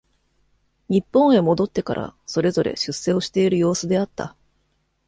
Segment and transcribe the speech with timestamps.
[0.89, 4.35] 日本へ戻ってから、それぞれ、出世をしている様子であった。